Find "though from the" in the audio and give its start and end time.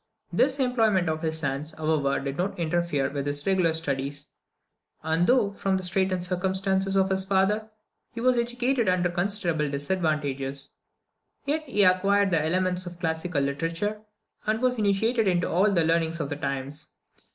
5.27-5.83